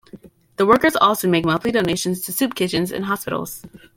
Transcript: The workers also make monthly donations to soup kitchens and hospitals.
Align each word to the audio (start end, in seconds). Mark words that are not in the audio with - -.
The 0.55 0.65
workers 0.65 0.95
also 0.95 1.27
make 1.29 1.45
monthly 1.45 1.71
donations 1.71 2.21
to 2.21 2.31
soup 2.33 2.55
kitchens 2.55 2.91
and 2.91 3.05
hospitals. 3.05 3.61